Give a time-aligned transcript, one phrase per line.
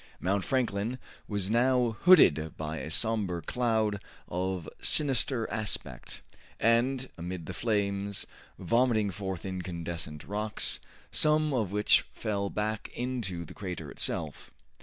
[0.19, 0.97] Mount Franklin
[1.27, 6.23] was now hooded by a somber cloud of sinister aspect,
[6.59, 8.25] and, amid the flames,
[8.57, 10.79] vomiting forth incandescent rocks,
[11.11, 14.49] some of which fell back into the crater itself.